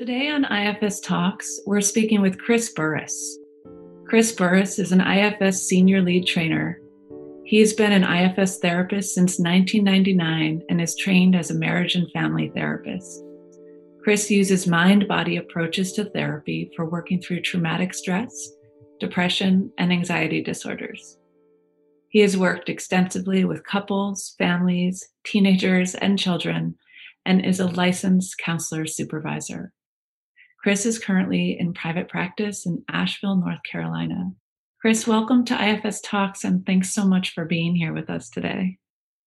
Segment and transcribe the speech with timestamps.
[0.00, 3.38] Today on IFS Talks, we're speaking with Chris Burris.
[4.06, 6.80] Chris Burris is an IFS senior lead trainer.
[7.44, 12.50] He's been an IFS therapist since 1999 and is trained as a marriage and family
[12.54, 13.22] therapist.
[14.02, 18.52] Chris uses mind body approaches to therapy for working through traumatic stress,
[19.00, 21.18] depression, and anxiety disorders.
[22.08, 26.76] He has worked extensively with couples, families, teenagers, and children,
[27.26, 29.74] and is a licensed counselor supervisor.
[30.62, 34.30] Chris is currently in private practice in Asheville, North Carolina.
[34.78, 38.76] Chris, welcome to IFS Talks and thanks so much for being here with us today.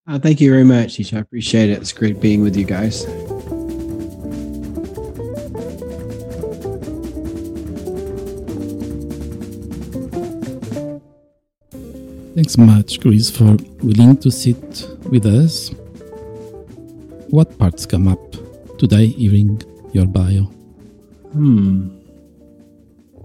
[0.07, 1.17] Uh, thank you very much, Tisha.
[1.17, 1.81] I appreciate it.
[1.81, 3.05] It's great being with you guys.
[12.35, 15.69] Thanks much, Chris, for willing to sit with us.
[17.29, 18.19] What parts come up
[18.77, 19.59] today hearing
[19.93, 20.51] your bio?
[21.33, 21.99] Hmm.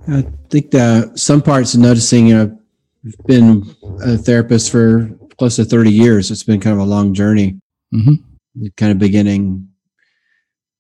[0.09, 2.59] I think that some parts of noticing, you know,
[3.07, 3.65] I've been
[4.03, 6.31] a therapist for close to 30 years.
[6.31, 7.61] It's been kind of a long journey.
[7.95, 8.67] Mm-hmm.
[8.77, 9.69] Kind of beginning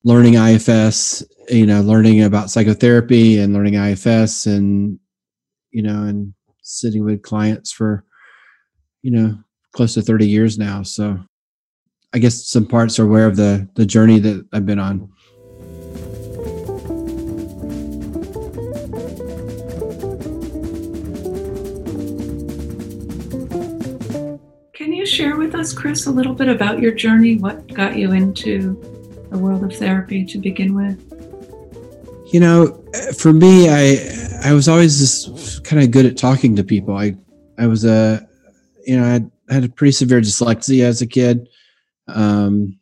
[0.04, 4.98] learning IFS, you know, learning about psychotherapy and learning IFS and,
[5.70, 8.04] you know, and sitting with clients for,
[9.02, 9.38] you know,
[9.72, 10.82] close to 30 years now.
[10.82, 11.18] So
[12.14, 15.10] I guess some parts are aware of the the journey that I've been on.
[25.58, 27.36] Us, Chris, a little bit about your journey?
[27.36, 28.74] What got you into
[29.30, 31.04] the world of therapy to begin with?
[32.32, 32.84] You know,
[33.16, 33.98] for me, I
[34.44, 36.96] I was always just kind of good at talking to people.
[36.96, 37.16] I
[37.58, 38.26] I was a
[38.86, 41.48] you know I had a pretty severe dyslexia as a kid.
[42.06, 42.78] Um,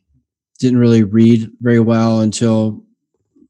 [0.59, 2.85] didn't really read very well until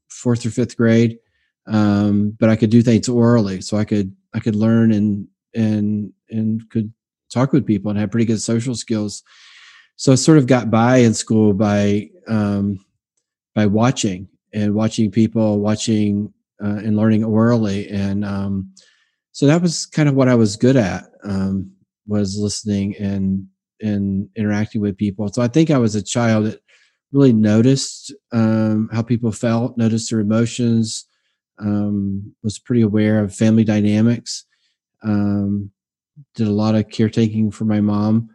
[0.09, 1.19] fourth or fifth grade,
[1.67, 6.13] um, but I could do things orally, so I could I could learn and and
[6.29, 6.93] and could
[7.31, 9.23] talk with people and have pretty good social skills.
[9.95, 12.79] So I sort of got by in school by um,
[13.55, 16.33] by watching and watching people, watching
[16.63, 18.71] uh, and learning orally, and um,
[19.31, 21.71] so that was kind of what I was good at um,
[22.07, 23.47] was listening and
[23.81, 25.27] and interacting with people.
[25.31, 26.61] So I think I was a child that
[27.11, 31.05] really noticed um, how people felt, noticed their emotions,
[31.59, 34.45] um, was pretty aware of family dynamics.
[35.03, 35.71] Um,
[36.35, 38.29] did a lot of caretaking for my mom,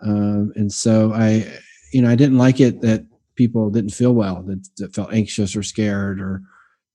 [0.00, 1.46] um, and so I,
[1.92, 3.04] you know, I didn't like it that
[3.34, 6.42] people didn't feel well, that, that felt anxious or scared or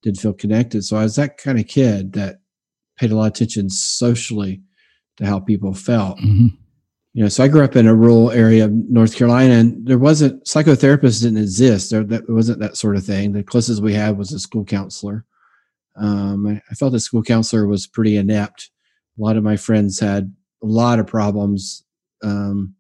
[0.04, 0.84] didn't feel connected.
[0.84, 2.38] So I was that kind of kid that
[2.98, 4.62] paid a lot of attention socially
[5.18, 6.18] to how people felt.
[6.20, 6.48] Mm-hmm.
[7.14, 9.98] You know, so I grew up in a rural area of North Carolina, and there
[9.98, 11.90] wasn't psychotherapists didn't exist.
[11.90, 13.32] There that wasn't that sort of thing.
[13.32, 15.26] The closest we had was a school counselor.
[15.96, 18.70] Um, I, I, felt the school counselor was pretty inept
[19.18, 20.34] a lot of my friends had
[20.64, 21.84] a lot of problems
[22.24, 22.74] um,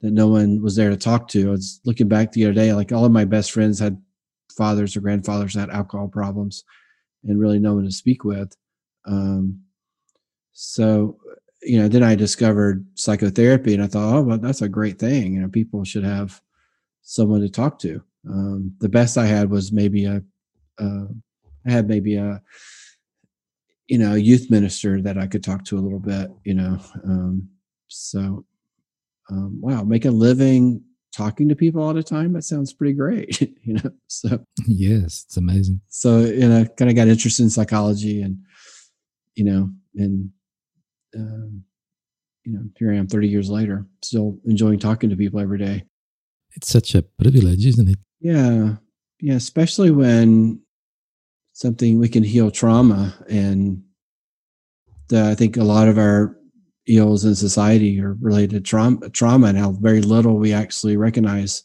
[0.00, 1.48] that no one was there to talk to.
[1.48, 4.00] I was looking back the other day, like all of my best friends had
[4.56, 6.64] fathers or grandfathers that had alcohol problems
[7.24, 8.56] and really no one to speak with.
[9.06, 9.62] Um,
[10.52, 11.18] so,
[11.62, 15.34] you know, then I discovered psychotherapy and I thought, oh, well, that's a great thing.
[15.34, 16.40] You know, people should have
[17.02, 18.02] someone to talk to.
[18.28, 20.22] Um, the best I had was maybe a,
[20.78, 21.06] uh,
[21.66, 22.42] I had maybe a,
[23.88, 26.78] you know, a youth minister that I could talk to a little bit, you know.
[27.04, 27.48] Um,
[27.88, 28.44] so,
[29.30, 30.82] um, wow, make a living
[31.12, 32.34] talking to people all the time.
[32.34, 33.90] That sounds pretty great, you know.
[34.06, 35.80] So, yes, it's amazing.
[35.88, 38.38] So, you know, kind of got interested in psychology and,
[39.34, 40.30] you know, and,
[41.16, 41.64] um,
[42.44, 45.84] you know, here I am 30 years later, still enjoying talking to people every day.
[46.56, 47.98] It's such a privilege, isn't it?
[48.20, 48.76] Yeah.
[49.20, 49.34] Yeah.
[49.34, 50.60] Especially when
[51.58, 53.82] something we can heal trauma and
[55.08, 56.38] the, i think a lot of our
[56.86, 61.64] ills in society are related to trauma, trauma and how very little we actually recognize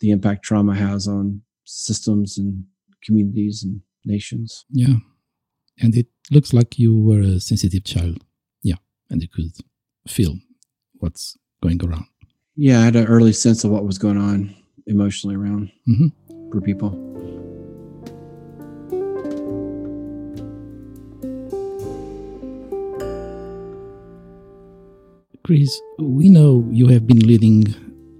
[0.00, 2.64] the impact trauma has on systems and
[3.04, 4.64] communities and nations.
[4.70, 4.96] Yeah.
[5.80, 8.24] And it looks like you were a sensitive child.
[8.62, 8.76] Yeah.
[9.08, 9.52] And you could
[10.08, 10.34] feel
[10.94, 12.06] what's going around.
[12.56, 14.52] Yeah i had an early sense of what was going on
[14.86, 16.08] emotionally around mm-hmm.
[16.50, 16.90] for people
[25.48, 27.64] Chris, we know you have been leading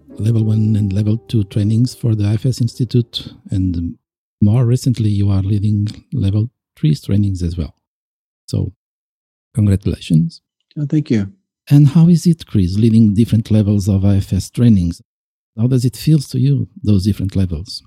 [0.08, 3.98] level one and level two trainings for the IFS Institute, and
[4.40, 7.74] more recently, you are leading level three trainings as well.
[8.46, 8.72] So,
[9.54, 10.40] congratulations.
[10.78, 11.30] Oh, thank you.
[11.68, 15.02] And how is it, Chris, leading different levels of IFS trainings?
[15.54, 17.82] How does it feel to you, those different levels?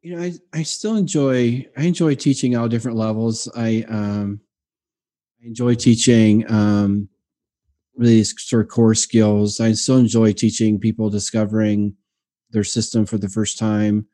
[0.00, 3.46] you know, I, I still enjoy I enjoy teaching all different levels.
[3.54, 4.40] I um,
[5.42, 7.10] I enjoy teaching um,
[7.96, 9.60] really sort of core skills.
[9.60, 11.94] I still enjoy teaching people discovering
[12.50, 14.06] their system for the first time.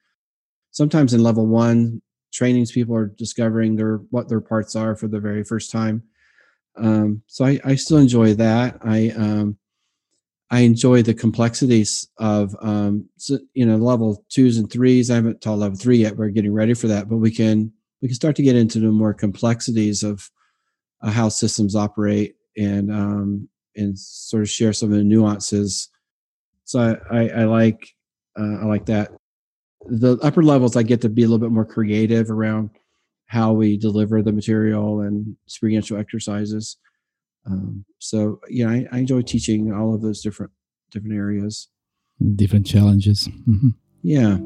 [0.71, 2.01] Sometimes in level one
[2.33, 6.03] trainings, people are discovering their what their parts are for the very first time.
[6.77, 8.79] Um, so I, I still enjoy that.
[8.83, 9.59] I um,
[10.51, 15.11] I enjoy the complexities of um, so, you know level twos and threes.
[15.11, 16.17] I haven't taught level three yet.
[16.17, 18.91] We're getting ready for that, but we can we can start to get into the
[18.91, 20.31] more complexities of
[21.03, 25.89] uh, how systems operate and um, and sort of share some of the nuances.
[26.65, 27.89] So I, I, I like
[28.39, 29.13] uh, I like that.
[29.87, 32.71] The upper levels, I get to be a little bit more creative around
[33.27, 36.77] how we deliver the material and experiential exercises.
[37.47, 40.53] Um, so yeah, I, I, enjoy teaching all of those different
[40.93, 41.69] different areas,
[42.37, 43.29] different challenges.
[43.49, 43.71] Mm-hmm.
[44.03, 44.39] Yeah.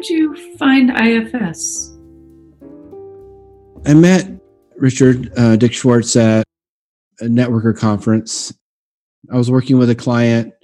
[0.00, 1.94] Did you find IFS?
[3.84, 4.30] I met
[4.78, 6.42] Richard uh, Dick Schwartz at
[7.20, 8.50] a networker conference.
[9.30, 10.54] I was working with a client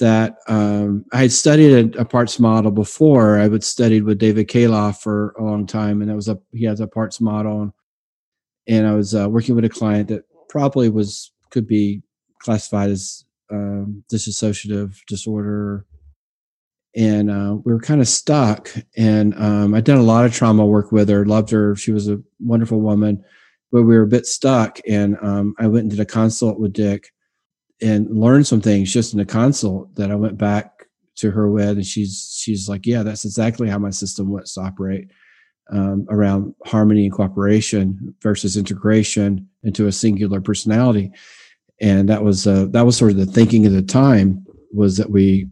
[0.00, 3.38] that um, I had studied a, a, parts model before.
[3.38, 6.64] I had studied with David Calof for a long time, and it was a he
[6.64, 7.72] has a parts model,
[8.66, 12.02] and I was uh, working with a client that probably was could be
[12.40, 15.86] classified as um, dissociative disorder,
[16.94, 18.70] and uh, we were kind of stuck.
[18.96, 21.76] And um, I'd done a lot of trauma work with her, loved her.
[21.76, 23.24] She was a wonderful woman,
[23.70, 24.78] but we were a bit stuck.
[24.88, 27.12] And um, I went and did a consult with Dick
[27.80, 31.70] and learned some things just in the consult that I went back to her with,
[31.70, 35.10] and she's she's like, yeah, that's exactly how my system wants to operate
[35.70, 41.10] um, around harmony and cooperation versus integration into a singular personality,
[41.80, 45.10] and that was uh, that was sort of the thinking at the time was that
[45.10, 45.48] we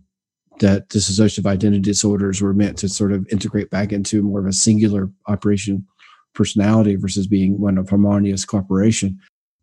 [0.61, 4.53] that dissociative identity disorders were meant to sort of integrate back into more of a
[4.53, 5.87] singular operation
[6.35, 9.19] personality versus being one of harmonious cooperation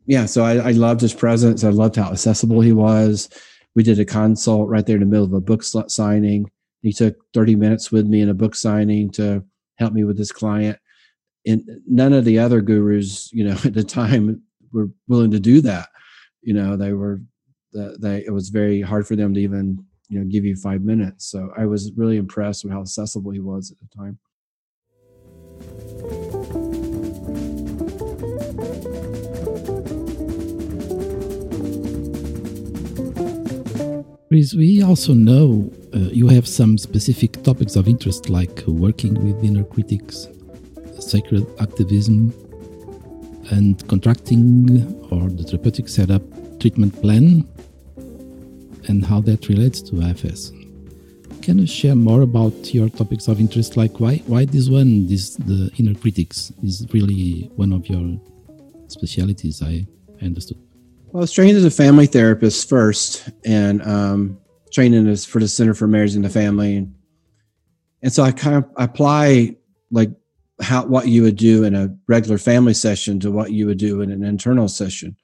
[0.05, 1.63] yeah, so I, I loved his presence.
[1.63, 3.29] I loved how accessible he was.
[3.75, 6.49] We did a consult right there in the middle of a book signing.
[6.81, 9.43] He took 30 minutes with me in a book signing to
[9.77, 10.77] help me with this client.
[11.47, 15.61] And none of the other gurus, you know, at the time were willing to do
[15.61, 15.89] that.
[16.41, 17.21] You know, they were,
[17.73, 21.25] they, it was very hard for them to even, you know, give you five minutes.
[21.25, 24.19] So I was really impressed with how accessible he was at the time.
[34.29, 39.41] Chris, we also know uh, you have some specific topics of interest like working with
[39.43, 40.27] inner critics,
[40.99, 42.33] sacred activism,
[43.51, 44.69] and contracting
[45.11, 46.21] or the therapeutic setup
[46.59, 47.47] treatment plan,
[48.87, 50.51] and how that relates to IFS.
[51.41, 53.77] Can you share more about your topics of interest?
[53.77, 58.19] Like why why this one, this the inner critics, is really one of your
[58.87, 59.61] specialities?
[59.61, 59.85] I
[60.21, 60.57] understood.
[61.11, 64.39] Well, I was trained as a family therapist first, and um,
[64.71, 66.87] training is for the Center for Marriage and the Family,
[68.01, 69.55] and so I kind of apply
[69.91, 70.09] like
[70.61, 74.01] how what you would do in a regular family session to what you would do
[74.01, 75.15] in an internal session.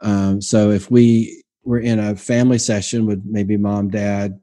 [0.00, 4.40] Um, so if we were in a family session with maybe mom, dad,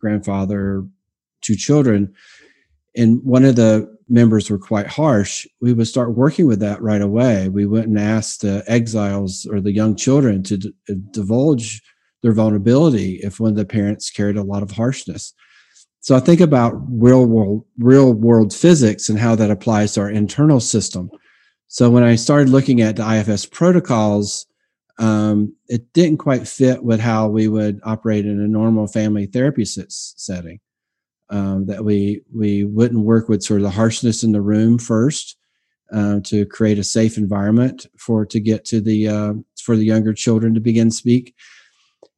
[0.00, 0.86] grandfather,
[1.40, 2.14] two children,
[2.94, 7.02] and one of the members were quite harsh, we would start working with that right
[7.02, 7.48] away.
[7.48, 11.82] We and asked the exiles or the young children to d- uh, divulge
[12.22, 15.34] their vulnerability if one of the parents carried a lot of harshness.
[16.00, 20.10] So I think about real world, real world physics and how that applies to our
[20.10, 21.10] internal system.
[21.66, 24.46] So when I started looking at the IFS protocols,
[24.98, 29.64] um, it didn't quite fit with how we would operate in a normal family therapy
[29.64, 30.60] setting.
[31.28, 35.36] Um, that we we wouldn't work with sort of the harshness in the room first
[35.92, 40.14] uh, to create a safe environment for to get to the uh, for the younger
[40.14, 41.34] children to begin speak.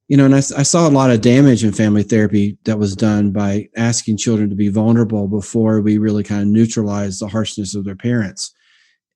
[0.08, 2.94] You know and I, I, saw a lot of damage in family therapy that was
[2.94, 7.74] done by asking children to be vulnerable before we really kind of neutralize the harshness
[7.74, 8.54] of their parents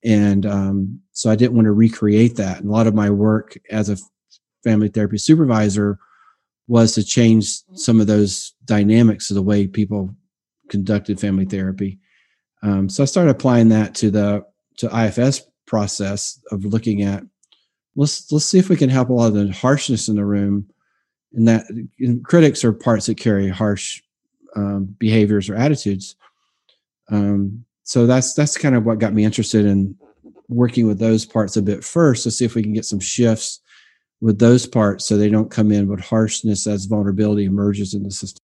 [0.03, 3.57] and um, so i didn't want to recreate that and a lot of my work
[3.71, 3.97] as a
[4.63, 5.99] family therapy supervisor
[6.67, 10.15] was to change some of those dynamics of the way people
[10.69, 11.99] conducted family therapy.
[12.61, 14.45] Um, so I started applying that to the
[14.77, 17.23] to IFS process of looking at
[17.95, 20.67] let's let's see if we can help a lot of the harshness in the room,
[21.33, 21.65] and that
[21.99, 24.01] and critics are parts that carry harsh
[24.55, 26.15] um, behaviors or attitudes.
[27.09, 29.95] Um, so that's that's kind of what got me interested in
[30.49, 33.59] working with those parts a bit first to see if we can get some shifts
[34.21, 38.11] with those parts so they don't come in with harshness as vulnerability emerges in the
[38.11, 38.39] system.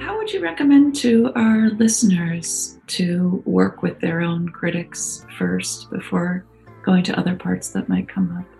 [0.00, 6.44] How would you recommend to our listeners to work with their own critics first before
[6.84, 8.59] going to other parts that might come up?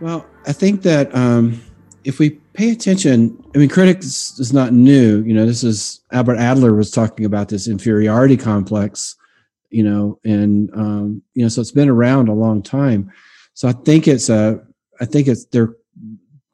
[0.00, 1.60] Well, I think that um,
[2.04, 5.22] if we pay attention, I mean, critics is not new.
[5.22, 9.16] You know, this is Albert Adler was talking about this inferiority complex.
[9.68, 13.12] You know, and um, you know, so it's been around a long time.
[13.54, 14.60] So I think it's a,
[15.00, 15.76] I think it's there.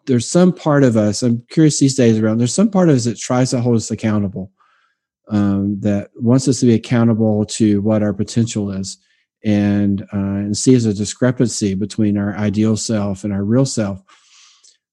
[0.07, 1.23] There's some part of us.
[1.23, 2.38] I'm curious these days around.
[2.38, 4.53] There's some part of us that tries to hold us accountable,
[5.29, 8.99] um, that wants us to be accountable to what our potential is,
[9.47, 14.03] and uh, and sees a discrepancy between our ideal self and our real self.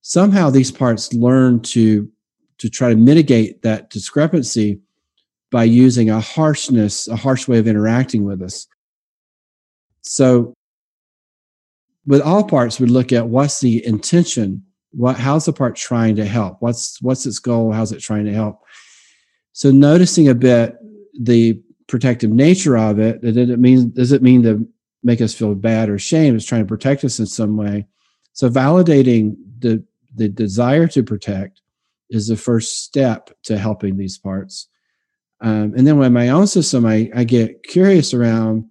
[0.01, 2.07] Somehow these parts learn to
[2.59, 4.79] to try to mitigate that discrepancy
[5.51, 8.67] by using a harshness a harsh way of interacting with us.
[10.01, 10.53] So
[12.05, 16.25] with all parts we look at what's the intention what how's the part trying to
[16.25, 16.57] help?
[16.59, 17.71] What's what's its goal?
[17.71, 18.61] How's it trying to help?
[19.53, 20.75] So noticing a bit
[21.19, 21.59] the
[21.93, 24.67] protective nature of it does it mean does it mean to
[25.03, 27.85] make us feel bad or shame it's trying to protect us in some way
[28.33, 29.83] so validating the
[30.15, 31.61] the desire to protect
[32.09, 34.67] is the first step to helping these parts.
[35.41, 38.65] Um, and then with my own system, I, I get curious around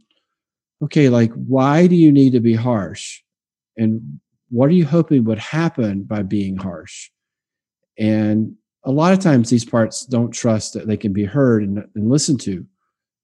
[0.83, 3.21] okay, like, why do you need to be harsh?
[3.77, 4.19] And
[4.51, 7.09] what are you hoping would happen by being harsh?
[7.97, 11.85] And a lot of times these parts don't trust that they can be heard and,
[11.95, 12.67] and listened to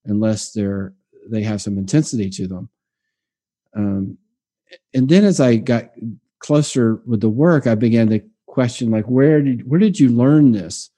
[0.09, 0.95] unless they're
[1.31, 2.69] they have some intensity to them.
[3.75, 4.19] Um,
[4.95, 5.91] and then as I got
[6.39, 10.53] closer with the work, I began to question like where did where did you learn
[10.53, 10.91] this?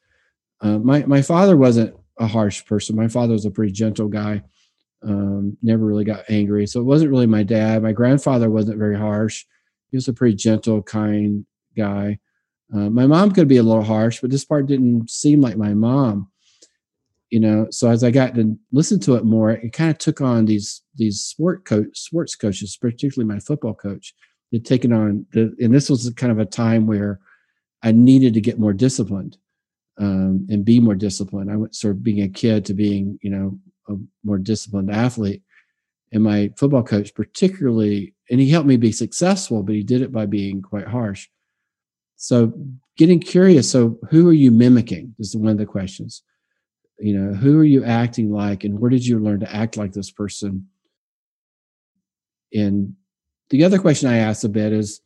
[0.61, 2.97] Uh, my my father wasn't a harsh person.
[2.97, 4.43] My father was a pretty gentle guy.
[5.02, 7.83] Um, never really got angry, so it wasn't really my dad.
[7.83, 9.47] My grandfather wasn't very harsh.
[9.90, 12.19] He was a pretty gentle, kind guy.
[12.73, 15.75] Uh, my mom could be a little harsh, but this part didn't seem like my
[15.75, 16.29] mom.
[17.30, 20.20] You know, so as I got to listen to it more, it kind of took
[20.20, 24.14] on these these sport coach sports coaches, particularly my football coach
[24.52, 27.20] had taken on the, and this was kind of a time where
[27.82, 29.37] I needed to get more disciplined
[29.99, 31.50] um, and be more disciplined.
[31.50, 33.58] I went sort of being a kid to being, you know,
[33.88, 33.94] a
[34.25, 35.42] more disciplined athlete.
[36.12, 40.10] And my football coach, particularly, and he helped me be successful, but he did it
[40.10, 41.28] by being quite harsh.
[42.16, 42.52] So
[42.96, 43.70] getting curious.
[43.70, 45.14] So who are you mimicking?
[45.18, 46.22] Is one of the questions.
[47.00, 49.92] You know, who are you acting like, and where did you learn to act like
[49.92, 50.69] this person?
[52.52, 52.95] And
[53.49, 55.00] the other question I asked a bit is,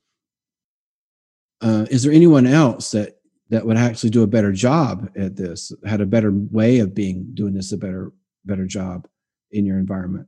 [1.60, 3.20] uh, is there anyone else that
[3.50, 7.28] that would actually do a better job at this, had a better way of being
[7.34, 8.12] doing this a better
[8.44, 9.06] better job
[9.52, 10.26] in your environment?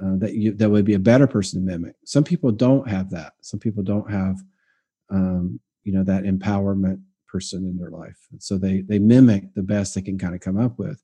[0.00, 1.94] Uh, that you that would be a better person to mimic.
[2.04, 3.32] Some people don't have that.
[3.40, 4.36] Some people don't have,
[5.10, 8.18] um, you know, that empowerment person in their life.
[8.38, 11.02] So they they mimic the best they can kind of come up with.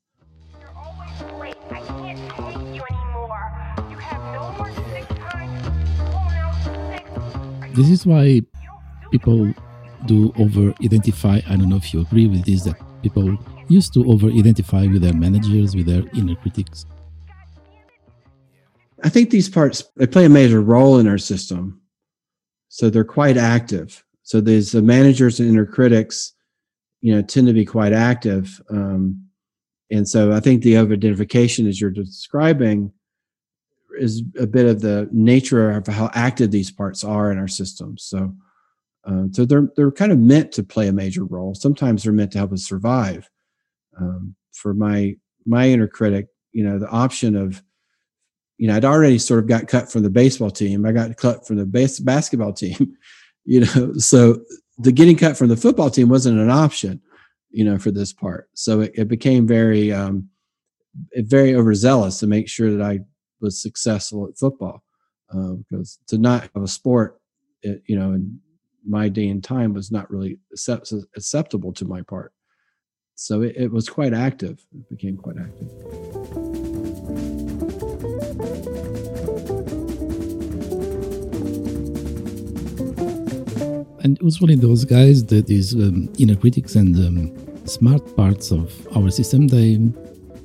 [7.73, 8.41] This is why
[9.11, 9.53] people
[10.05, 11.41] do over identify.
[11.47, 15.01] I don't know if you agree with this, that people used to over identify with
[15.01, 16.85] their managers, with their inner critics.
[19.03, 21.81] I think these parts they play a major role in our system.
[22.69, 24.04] So they're quite active.
[24.25, 26.33] So these the managers and inner critics,
[27.01, 28.59] you know, tend to be quite active.
[28.71, 29.23] Um,
[29.91, 32.91] and so I think the over identification as you're describing
[33.99, 38.03] is a bit of the nature of how active these parts are in our systems.
[38.03, 38.33] So,
[39.05, 41.53] uh, so they're they're kind of meant to play a major role.
[41.53, 43.29] Sometimes they're meant to help us survive.
[44.01, 45.15] Um, for my
[45.45, 47.61] my inner critic, you know, the option of,
[48.57, 50.83] you know, I'd already sort of got cut from the baseball team.
[50.83, 52.97] I got cut from the base, basketball team.
[53.45, 54.41] You know, so
[54.77, 57.01] the getting cut from the football team wasn't an option.
[57.49, 60.29] You know, for this part, so it, it became very um,
[61.15, 62.99] very overzealous to make sure that I
[63.39, 64.83] was successful at football
[65.29, 67.19] because um, to not have a sport,
[67.61, 68.39] it, you know, in
[68.85, 72.33] my day and time was not really accept- acceptable to my part.
[73.15, 74.65] So it, it was quite active.
[74.73, 75.69] It became quite active.
[84.05, 89.09] And usually those guys that is um, inner critics and um, smart parts of our
[89.09, 89.79] system, they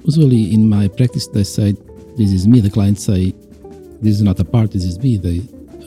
[0.06, 1.72] usually in my practice they say
[2.16, 2.60] this is me.
[2.60, 3.34] The clients say,
[4.00, 5.18] this is not a part, this is me.
[5.18, 5.42] They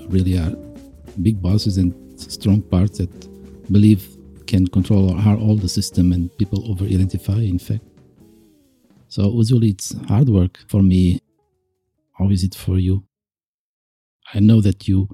[0.07, 0.51] really are
[1.23, 3.11] big bosses and strong parts that
[3.71, 4.07] believe
[4.45, 7.83] can control our all the system and people over identify in fact
[9.07, 11.19] so usually it's hard work for me
[12.19, 13.03] how is it for you
[14.33, 15.07] i know that you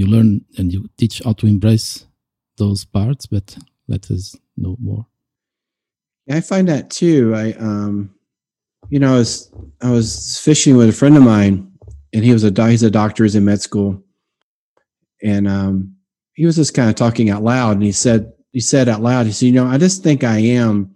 [0.00, 2.06] you learn and you teach how to embrace
[2.56, 5.06] those parts but let us know more.
[6.30, 7.34] I find that too.
[7.34, 8.14] I um
[8.88, 9.52] you know i was
[9.82, 11.70] i was fishing with a friend of mine
[12.14, 14.02] and he was a he's a doctor he's in med school.
[15.22, 15.96] And um
[16.32, 19.26] he was just kind of talking out loud and he said he said out loud
[19.26, 20.94] he said you know i just think i am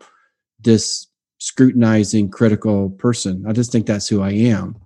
[0.60, 1.08] this
[1.38, 3.44] scrutinizing critical person.
[3.46, 4.76] I just think that's who i am.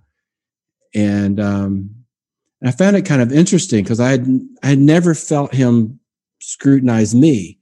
[0.93, 1.98] And um
[2.63, 4.27] i found it kind of interesting because i had
[4.63, 5.99] i had never felt him
[6.41, 7.57] scrutinize me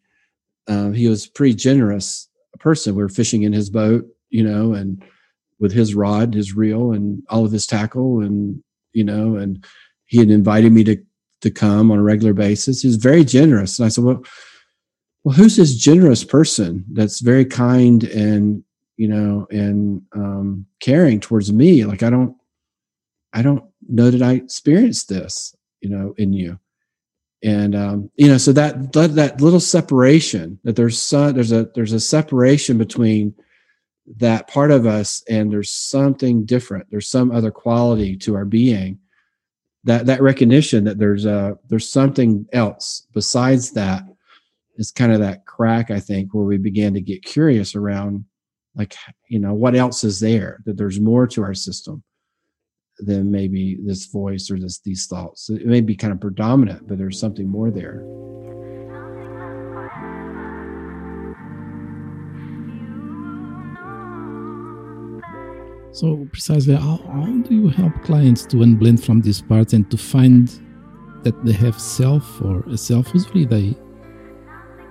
[0.68, 2.28] uh, he was pretty generous
[2.60, 5.04] person we were fishing in his boat you know and
[5.60, 8.62] with his rod his reel and all of his tackle and
[8.94, 9.64] you know and
[10.06, 10.98] he had invited me to
[11.42, 12.82] to come on a regular basis.
[12.82, 13.78] He was very generous.
[13.78, 14.24] And I said, well,
[15.24, 18.64] well, who's this generous person that's very kind and,
[18.96, 21.86] you know, and um, caring towards me?
[21.86, 22.36] Like, I don't,
[23.34, 26.60] I don't know that I experienced this, you know, in you.
[27.44, 31.94] And, um, you know, so that, that, little separation that there's some, there's a, there's
[31.94, 33.36] a separation between
[34.18, 36.88] that part of us and there's something different.
[36.90, 39.00] There's some other quality to our being
[39.88, 44.04] that that recognition that there's a there's something else besides that
[44.76, 48.24] is kind of that crack i think where we began to get curious around
[48.76, 48.96] like
[49.30, 52.04] you know what else is there that there's more to our system
[53.00, 56.98] than maybe this voice or this these thoughts it may be kind of predominant but
[56.98, 58.04] there's something more there
[65.98, 69.98] So precisely, how, how do you help clients to unblend from these parts and to
[69.98, 70.48] find
[71.24, 73.12] that they have self or a self?
[73.16, 73.76] Usually, they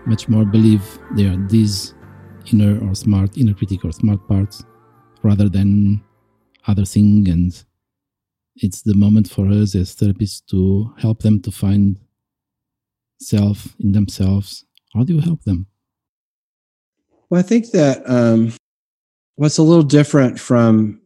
[0.05, 0.83] much more believe
[1.15, 1.95] they are these
[2.53, 4.65] inner or smart, inner critic or smart parts,
[5.23, 6.03] rather than
[6.67, 7.29] other thing.
[7.29, 7.65] And
[8.57, 11.99] it's the moment for us as therapists to help them to find
[13.21, 14.65] self in themselves.
[14.95, 15.67] How do you help them?
[17.29, 18.53] Well, I think that um,
[19.35, 21.01] what's a little different from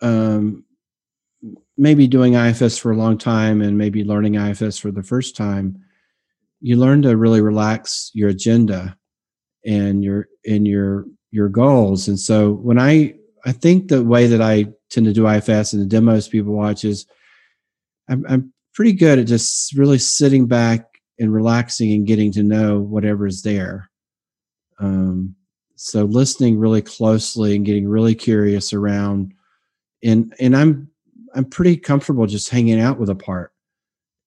[0.00, 0.64] um,
[1.76, 5.80] maybe doing IFS for a long time and maybe learning IFS for the first time,
[6.60, 8.96] you learn to really relax your agenda
[9.64, 12.08] and your and your your goals.
[12.08, 15.82] And so when I I think the way that I tend to do IFS and
[15.82, 17.06] the demos people watch is
[18.08, 22.80] I'm, I'm pretty good at just really sitting back and relaxing and getting to know
[22.80, 23.90] whatever is there.
[24.78, 25.36] Um,
[25.82, 29.34] so listening really closely and getting really curious around
[30.04, 30.88] and and i'm
[31.34, 33.52] i'm pretty comfortable just hanging out with a part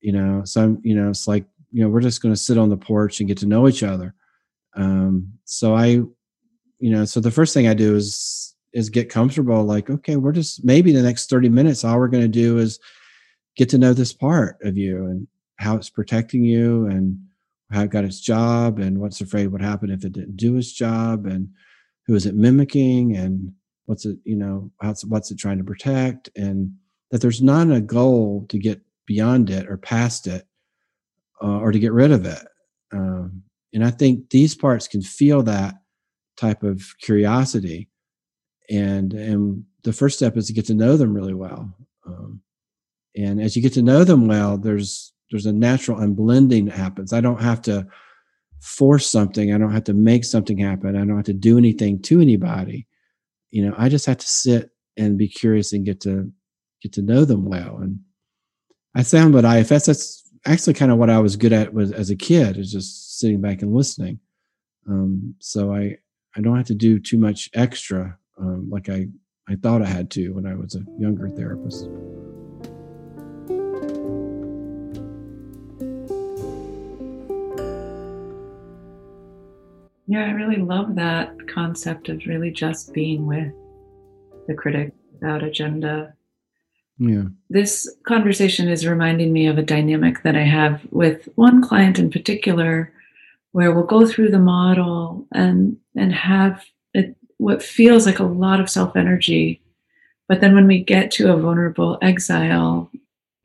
[0.02, 2.58] you know so i'm you know it's like you know we're just going to sit
[2.58, 4.14] on the porch and get to know each other
[4.76, 9.64] um so i you know so the first thing i do is is get comfortable
[9.64, 12.80] like okay we're just maybe the next 30 minutes all we're going to do is
[13.56, 17.18] get to know this part of you and how it's protecting you and
[17.72, 20.72] how it got its job and what's afraid would happen if it didn't do its
[20.72, 21.50] job and
[22.06, 23.52] who is it mimicking and
[23.86, 24.70] what's it you know
[25.06, 26.30] what's it trying to protect?
[26.36, 26.74] And
[27.12, 30.46] that there's not a goal to get beyond it or past it
[31.42, 32.46] uh, or to get rid of it
[32.92, 35.76] um, and i think these parts can feel that
[36.38, 37.88] type of curiosity
[38.70, 41.74] and and the first step is to get to know them really well
[42.06, 42.42] um,
[43.16, 47.14] and as you get to know them well there's there's a natural unblending that happens.
[47.14, 47.88] I don't have to
[48.62, 49.54] force something.
[49.54, 50.96] I don't have to make something happen.
[50.96, 52.88] I don't have to do anything to anybody.
[53.52, 56.32] You know, I just have to sit and be curious and get to
[56.82, 57.78] get to know them well.
[57.78, 58.00] And
[58.96, 62.10] I found with IFS, that's actually kind of what I was good at was as
[62.10, 64.20] a kid, is just sitting back and listening.
[64.88, 65.98] Um, so I
[66.36, 69.08] I don't have to do too much extra um, like I
[69.48, 71.88] I thought I had to when I was a younger therapist.
[80.08, 83.52] Yeah, I really love that concept of really just being with
[84.48, 86.14] the critic without agenda.
[86.98, 87.24] Yeah.
[87.50, 92.10] This conversation is reminding me of a dynamic that I have with one client in
[92.10, 92.92] particular
[93.52, 96.64] where we'll go through the model and and have
[97.46, 99.62] what feels like a lot of self energy
[100.28, 102.92] but then when we get to a vulnerable exile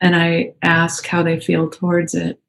[0.01, 2.41] and I ask how they feel towards it,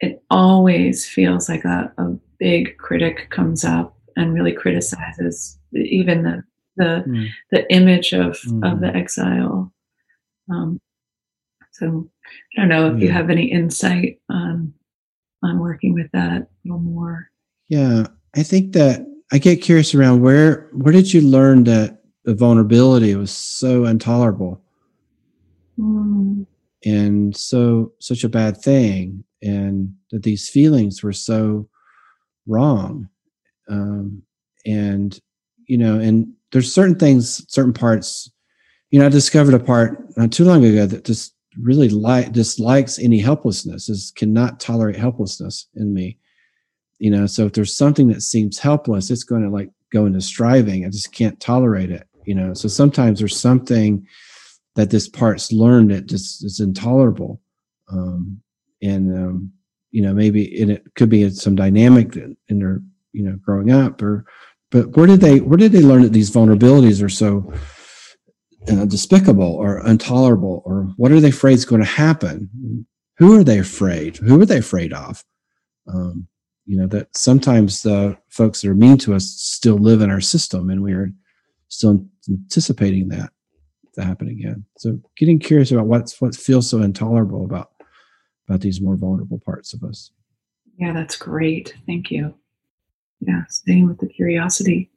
[0.00, 6.44] it always feels like a, a big critic comes up and really criticizes even the
[6.76, 7.28] the mm.
[7.52, 8.70] the image of mm.
[8.70, 8.96] of the mm.
[8.96, 9.72] exile.
[10.50, 10.80] Um,
[11.72, 12.10] so
[12.56, 13.06] I don't know if yeah.
[13.06, 14.74] you have any insight on
[15.42, 17.30] on working with that a little more.
[17.68, 22.34] Yeah, I think that I get curious around where where did you learn that the
[22.34, 24.62] vulnerability was so intolerable
[25.78, 26.46] mm.
[26.84, 31.68] and so such a bad thing, and that these feelings were so
[32.46, 33.08] wrong,
[33.68, 34.22] um,
[34.66, 35.18] and
[35.66, 38.30] you know, and there's certain things, certain parts.
[38.90, 42.98] You know, I discovered a part not too long ago that just really like dislikes
[42.98, 46.18] any helplessness is cannot tolerate helplessness in me
[46.98, 50.20] you know so if there's something that seems helpless it's going to like go into
[50.20, 50.84] striving.
[50.84, 52.54] I just can't tolerate it you know?
[52.54, 54.06] So sometimes there's something
[54.76, 57.40] that this part's learned that just is intolerable
[57.90, 58.40] um
[58.82, 59.52] and um
[59.90, 62.80] you know maybe and it could be some dynamic in their
[63.12, 64.24] you know growing up or
[64.70, 67.52] but where did they where did they learn that these vulnerabilities are so
[68.70, 70.62] uh, despicable or intolerable?
[70.64, 72.86] Or what are they afraid is going to happen?
[73.18, 74.16] Who are they afraid?
[74.16, 75.22] Who are they afraid of?
[75.86, 76.26] Um,
[76.66, 80.20] you know that sometimes the folks that are mean to us still live in our
[80.20, 81.12] system and we're
[81.68, 83.30] still anticipating that
[83.94, 84.64] to happen again.
[84.78, 87.70] So getting curious about what's what feels so intolerable about
[88.48, 90.10] about these more vulnerable parts of us.
[90.78, 91.74] Yeah that's great.
[91.86, 92.34] Thank you.
[93.20, 94.90] Yeah staying with the curiosity.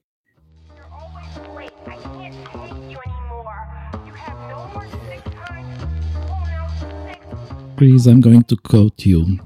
[7.78, 9.38] Please, I'm going to quote you.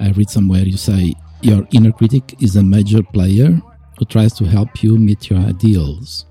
[0.00, 3.60] I read somewhere you say, Your inner critic is a major player
[3.98, 6.24] who tries to help you meet your ideals.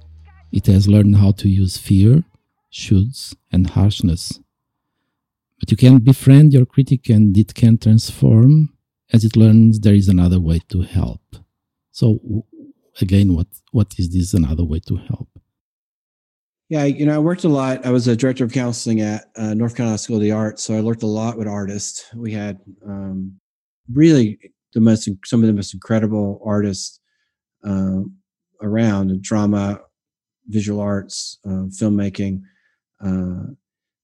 [0.52, 2.24] It has learned how to use fear,
[2.74, 4.40] shoulds, and harshness.
[5.60, 8.74] But you can befriend your critic and it can transform
[9.14, 11.22] as it learns there is another way to help.
[11.92, 12.46] So,
[13.00, 15.30] again, what, what is this another way to help?
[16.70, 17.86] Yeah, you know, I worked a lot.
[17.86, 20.76] I was a director of counseling at uh, North Carolina School of the Arts, so
[20.76, 22.06] I worked a lot with artists.
[22.16, 23.40] We had um,
[23.94, 24.40] really
[24.74, 27.00] the most, some of the most incredible artists
[27.68, 28.02] uh,
[28.62, 29.82] around drama,
[30.48, 32.42] visual arts, uh, filmmaking.
[33.04, 33.54] Uh,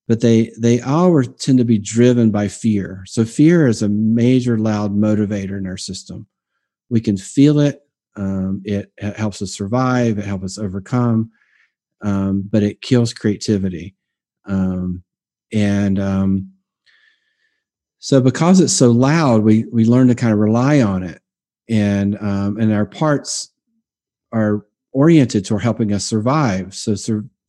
[0.07, 3.03] but they they all tend to be driven by fear.
[3.07, 6.27] So fear is a major loud motivator in our system.
[6.89, 7.81] We can feel it.
[8.15, 10.19] Um, it, it helps us survive.
[10.19, 11.31] It helps us overcome
[12.05, 13.95] um, but it kills creativity.
[14.47, 15.03] Um,
[15.51, 16.51] and um,
[18.05, 21.23] so, because it's so loud, we we learn to kind of rely on it,
[21.67, 23.51] and um, and our parts
[24.31, 26.75] are oriented toward helping us survive.
[26.75, 26.95] So,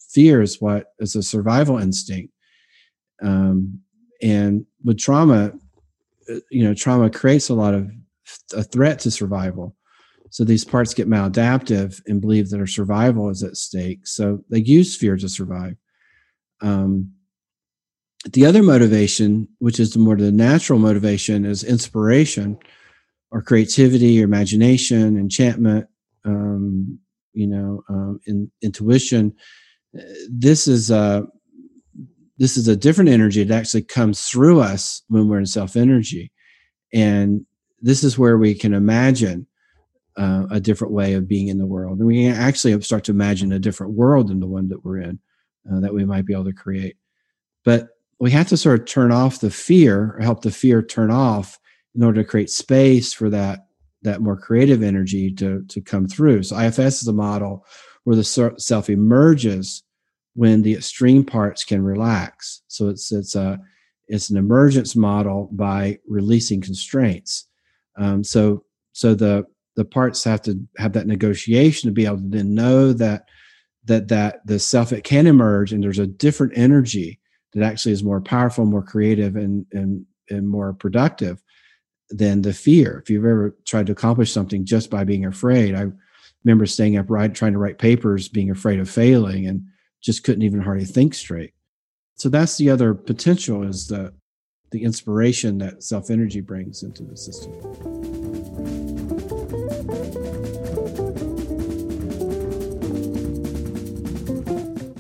[0.01, 2.33] fear is what is a survival instinct.
[3.23, 3.83] Um,
[4.23, 5.53] and with trauma,
[6.33, 7.91] uh, you know, trauma creates a lot of
[8.55, 9.77] a threat to survival.
[10.31, 14.07] So these parts get maladaptive and believe that our survival is at stake.
[14.07, 15.77] So they use fear to survive.
[16.63, 17.13] Um,
[18.33, 22.59] the other motivation, which is the more the natural motivation, is inspiration
[23.31, 25.87] or creativity or imagination, enchantment,
[26.25, 26.99] um,
[27.33, 29.35] you know, um, in, intuition.
[30.29, 31.27] This is a
[32.39, 36.33] this is a different energy that actually comes through us when we're in self energy,
[36.93, 37.47] and
[37.81, 39.47] this is where we can imagine
[40.17, 41.99] uh, a different way of being in the world.
[41.99, 45.01] And we can actually start to imagine a different world than the one that we're
[45.01, 45.19] in
[45.71, 46.97] uh, that we might be able to create.
[47.65, 51.11] But we have to sort of turn off the fear or help the fear turn
[51.11, 51.59] off
[51.95, 53.67] in order to create space for that
[54.03, 56.43] that more creative energy to to come through.
[56.43, 57.67] So IFS is a model
[58.05, 59.83] where the self emerges
[60.35, 62.63] when the extreme parts can relax.
[62.69, 63.59] So it's it's a
[64.09, 67.47] it's an emergence model by releasing constraints.
[67.99, 72.29] Um, so so the the parts have to have that negotiation to be able to
[72.29, 73.25] then know that
[73.85, 77.21] that that the self it can emerge and there's a different energy
[77.57, 81.43] that actually is more powerful more creative and and and more productive
[82.11, 83.01] than the fear.
[83.03, 85.87] If you've ever tried to accomplish something just by being afraid i
[86.45, 89.65] remember staying up right trying to write papers being afraid of failing and
[90.07, 91.53] just couldn't even hardly think straight.
[92.15, 94.15] So that's the other potential is the
[94.71, 97.53] the inspiration that self energy brings into the system.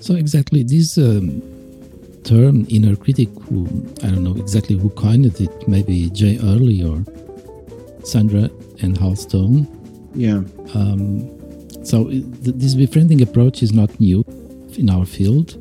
[0.00, 1.55] So exactly this um,
[2.26, 3.66] term inner critic, who
[4.02, 6.98] I don't know exactly who coined it, maybe Jay Earley or
[8.02, 8.50] Sidra
[8.82, 9.66] and Hal Stone.
[10.14, 10.42] Yeah.
[10.74, 11.30] Um,
[11.84, 14.24] so th- this befriending approach is not new
[14.76, 15.56] in our field,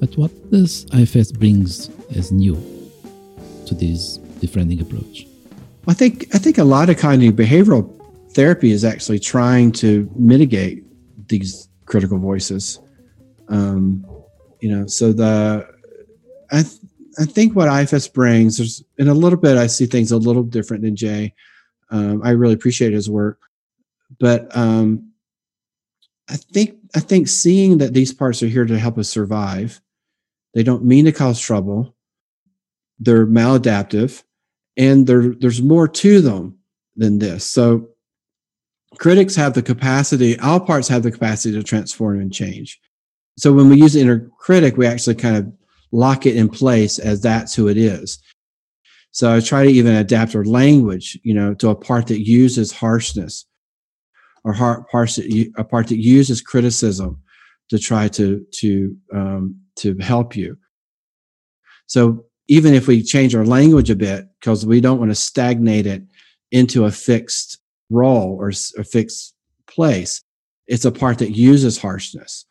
[0.00, 2.56] but what does IFS brings as new
[3.66, 5.26] to this befriending approach?
[5.88, 7.84] I think I think a lot of cognitive behavioral
[8.32, 10.84] therapy is actually trying to mitigate
[11.28, 12.80] these critical voices
[13.48, 14.04] um,
[14.60, 15.68] you know, so the
[16.50, 16.80] I th-
[17.18, 20.42] I think what IFS brings, there's in a little bit, I see things a little
[20.42, 21.34] different than Jay.
[21.90, 23.40] Um, I really appreciate his work,
[24.18, 25.12] but um,
[26.28, 29.80] I think I think seeing that these parts are here to help us survive,
[30.54, 31.94] they don't mean to cause trouble.
[32.98, 34.22] They're maladaptive,
[34.76, 36.58] and there there's more to them
[36.96, 37.46] than this.
[37.46, 37.88] So
[38.98, 42.80] critics have the capacity, all parts have the capacity to transform and change.
[43.38, 45.52] So when we use inner critic, we actually kind of
[45.92, 48.18] lock it in place as that's who it is.
[49.10, 52.70] So I try to even adapt our language, you know, to a part that uses
[52.70, 53.46] harshness
[54.44, 54.54] or
[54.90, 57.20] parts that, a part that uses criticism
[57.70, 60.56] to try to to um, to help you.
[61.86, 65.86] So even if we change our language a bit, because we don't want to stagnate
[65.86, 66.02] it
[66.52, 67.58] into a fixed
[67.90, 69.34] role or a fixed
[69.66, 70.22] place,
[70.66, 72.44] it's a part that uses harshness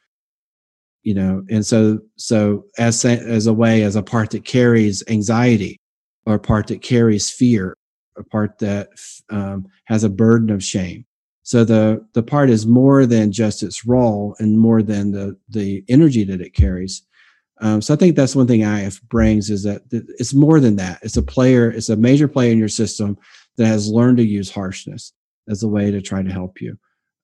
[1.06, 5.80] you know and so so as as a way as a part that carries anxiety
[6.26, 7.78] or a part that carries fear
[8.18, 8.90] a part that
[9.30, 11.06] um, has a burden of shame.
[11.44, 15.84] So the the part is more than just its role and more than the the
[15.88, 17.04] energy that it carries.
[17.62, 21.00] Um, so i think that's one thing IFS brings is that it's more than that.
[21.04, 23.18] It's a player it's a major player in your system
[23.58, 25.14] that has learned to use harshness
[25.48, 26.78] as a way to try to help you.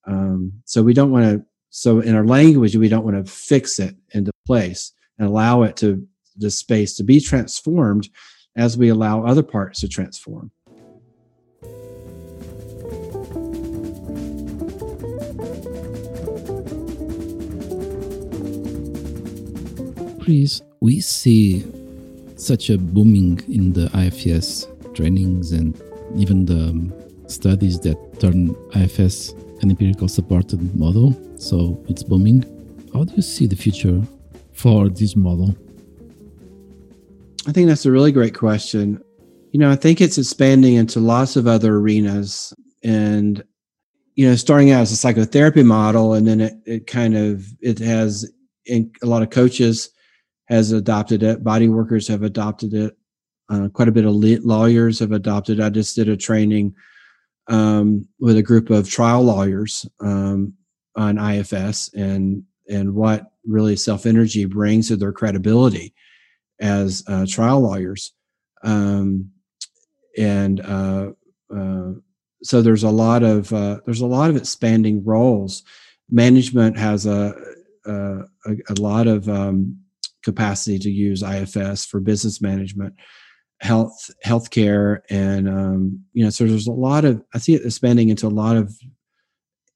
[0.08, 3.80] Um, so we don't want to so in our language, we don't want to fix
[3.80, 6.06] it into place and allow it to
[6.36, 8.10] the space to be transformed
[8.58, 10.52] as we allow other parts to transform.
[20.20, 21.66] Please, we see
[22.36, 25.82] such a booming in the IFS trainings and
[26.18, 26.94] even the um,
[27.28, 29.34] studies that turn IFS
[29.70, 32.44] empirical supported model, so it's booming.
[32.94, 34.02] How do you see the future
[34.54, 35.56] for this model?
[37.48, 39.02] I think that's a really great question.
[39.52, 43.44] You know, I think it's expanding into lots of other arenas and
[44.16, 47.80] you know, starting out as a psychotherapy model and then it, it kind of it
[47.80, 48.30] has
[48.66, 49.90] in, a lot of coaches
[50.46, 52.98] has adopted it, body workers have adopted it,
[53.50, 55.60] uh, quite a bit of lawyers have adopted.
[55.60, 56.76] I just did a training
[57.52, 60.54] um, with a group of trial lawyers um,
[60.96, 65.94] on IFS and and what really self energy brings to their credibility
[66.62, 68.14] as uh, trial lawyers,
[68.64, 69.30] um,
[70.18, 71.10] and uh,
[71.54, 71.92] uh,
[72.42, 75.64] so there's a lot of uh, there's a lot of expanding roles.
[76.10, 77.36] Management has a
[77.86, 79.78] a, a lot of um,
[80.24, 82.94] capacity to use IFS for business management
[83.62, 88.10] health healthcare and um, you know so there's a lot of i see it expanding
[88.10, 88.74] into a lot of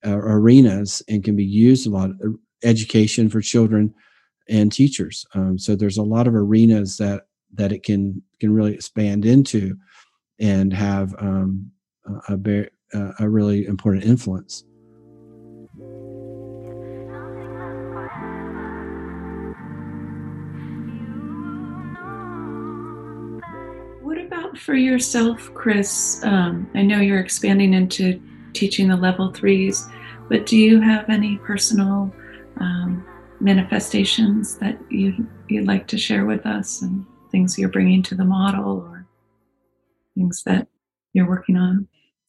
[0.06, 2.30] uh, arenas and can be used a lot of uh,
[2.64, 3.94] education for children
[4.50, 5.26] and teachers.
[5.34, 9.76] Um, so there's a lot of arenas that that it can can really expand into
[10.40, 11.72] and have um,
[12.28, 14.64] a, a, uh, a really important influence
[24.58, 26.24] for yourself, Chris?
[26.24, 28.22] Um, I know you're expanding into
[28.54, 29.88] teaching the level threes,
[30.30, 32.14] but do you have any personal
[32.60, 33.06] um,
[33.40, 38.26] manifestations that you, you'd like to share with us and things you're bringing to the
[38.26, 39.06] model or
[40.16, 40.68] things that
[41.14, 41.88] you're working on?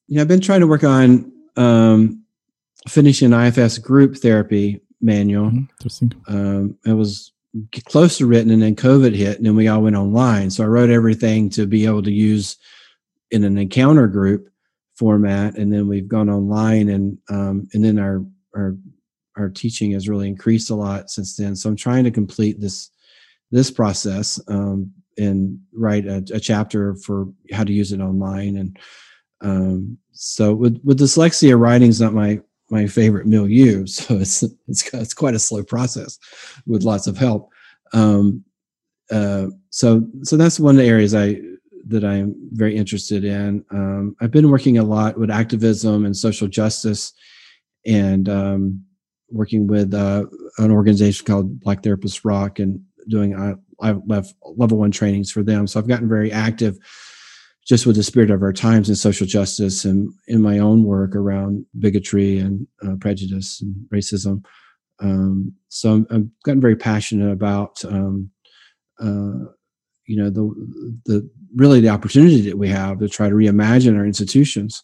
[0.08, 2.22] Yeah, I've been trying to work on um,
[2.88, 5.46] finishing IFS group therapy manual.
[5.46, 5.64] Mm-hmm.
[5.80, 6.12] Interesting.
[6.28, 7.32] Um, it was
[7.86, 10.50] close to written and then covid hit and then we all went online.
[10.50, 12.56] So i wrote everything to be able to use
[13.30, 14.48] in an encounter group
[14.96, 18.76] format and then we've gone online and um, and then our our
[19.36, 21.54] our teaching has really increased a lot since then.
[21.56, 22.90] So i'm trying to complete this
[23.50, 28.78] this process um, and write a, a, chapter for how to use it online and
[29.42, 32.40] um, so with with dyslexia writing's not my
[32.70, 33.86] my favorite milieu.
[33.96, 36.18] So it's it's it's quite a slow process
[36.66, 37.50] with lots of help.
[37.92, 38.44] Um,
[39.10, 41.40] uh, so so that's one of the areas I
[41.88, 43.64] that I'm very interested in.
[43.70, 47.12] Um, I've been working a lot with activism and social justice,
[47.84, 48.84] and um,
[49.30, 50.26] working with uh,
[50.58, 55.66] an organization called Black Therapists Rock, and doing uh, level one trainings for them.
[55.66, 56.78] So I've gotten very active
[57.66, 61.16] just with the spirit of our times and social justice and in my own work
[61.16, 64.44] around bigotry and uh, prejudice and racism.
[65.00, 68.30] Um, so i have gotten very passionate about, um,
[69.00, 69.50] uh,
[70.06, 70.48] you know, the
[71.04, 74.82] the really the opportunity that we have to try to reimagine our institutions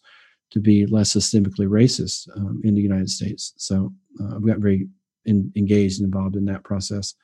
[0.51, 3.53] to be less systemically racist um, in the United States.
[3.57, 4.87] So uh, I've gotten very
[5.25, 7.15] in, engaged and involved in that process.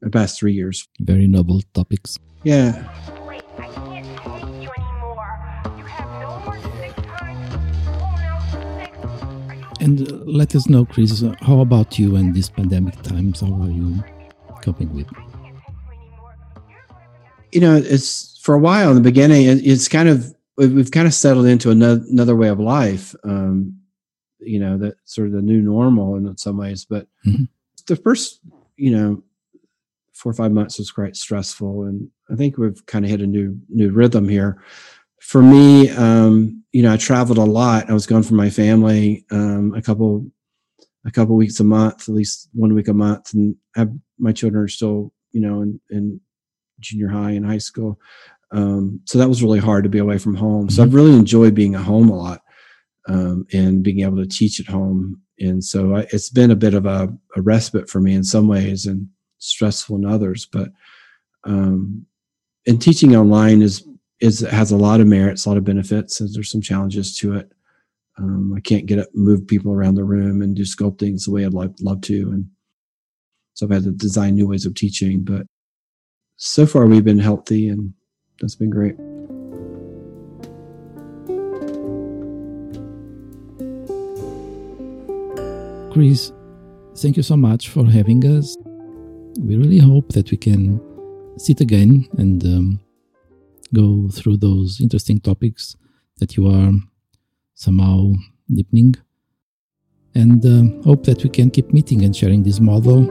[0.00, 0.86] the past three years.
[1.00, 2.18] Very noble topics.
[2.44, 2.84] Yeah.
[9.88, 13.40] And uh, let us know, Chris, uh, how about you and these pandemic times?
[13.40, 14.04] How are you
[14.60, 15.06] coping with?
[17.52, 21.14] You know, it's for a while in the beginning, it's kind of, we've kind of
[21.14, 23.14] settled into another, another way of life.
[23.24, 23.78] Um,
[24.40, 26.84] you know, that sort of the new normal in some ways.
[26.84, 27.44] But mm-hmm.
[27.86, 28.40] the first,
[28.76, 29.22] you know,
[30.12, 31.84] four or five months was quite stressful.
[31.84, 34.62] And I think we've kind of hit a new, new rhythm here
[35.20, 37.90] for me, um, you know, I traveled a lot.
[37.90, 40.30] I was gone from my family um, a couple
[41.04, 44.64] a couple weeks a month, at least one week a month, and have, my children
[44.64, 46.20] are still, you know, in, in
[46.80, 47.98] junior high and high school.
[48.50, 50.68] Um, so that was really hard to be away from home.
[50.70, 52.42] So I've really enjoyed being at home a lot
[53.08, 55.20] um, and being able to teach at home.
[55.38, 58.48] And so I, it's been a bit of a, a, respite for me in some
[58.48, 60.46] ways and stressful in others.
[60.50, 60.70] But
[61.44, 62.06] um,
[62.66, 63.86] and teaching online is
[64.20, 66.18] is has a lot of merits, a lot of benefits.
[66.18, 67.52] There's some challenges to it.
[68.18, 71.44] Um, I can't get up, move people around the room and do sculptings the way
[71.44, 72.50] I'd love to, and
[73.54, 75.22] so I've had to design new ways of teaching.
[75.22, 75.46] But
[76.36, 77.94] so far, we've been healthy, and
[78.40, 78.96] that's been great.
[85.92, 86.32] Chris,
[86.96, 88.56] thank you so much for having us.
[89.40, 90.80] We really hope that we can
[91.38, 92.80] sit again and um,
[93.74, 95.76] go through those interesting topics
[96.18, 96.72] that you are
[97.54, 98.12] somehow
[98.52, 98.94] deepening.
[100.14, 103.08] And uh, hope that we can keep meeting and sharing this model,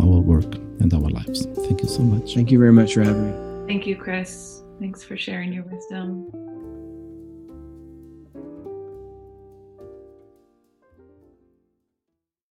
[0.00, 1.46] our work, and our lives.
[1.66, 2.34] Thank you so much.
[2.34, 3.66] Thank you very much for having me.
[3.66, 4.62] Thank you, Chris.
[4.78, 6.30] Thanks for sharing your wisdom.